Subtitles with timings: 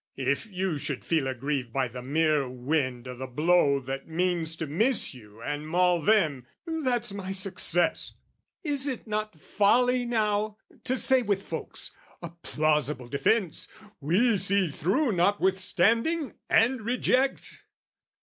[0.17, 4.65] If you should feel aggrieved by the mere wind O' the blow that means to
[4.65, 8.15] miss you and maul them, That's my success!
[8.63, 13.67] Is it not folly, now, To say with folks, "A plausible defence
[13.99, 17.61] "We see through notwithstanding, and reject?"